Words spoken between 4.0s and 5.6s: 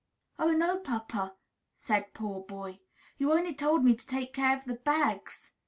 take care of the bags."